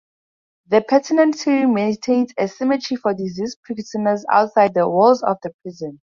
The 0.65 0.81
penitentiary 0.81 1.67
maintains 1.67 2.33
a 2.35 2.47
cemetery 2.47 2.97
for 2.97 3.13
deceased 3.13 3.61
prisoners, 3.61 4.25
outside 4.31 4.73
the 4.73 4.89
walls 4.89 5.21
of 5.21 5.37
the 5.43 5.53
prison. 5.61 5.99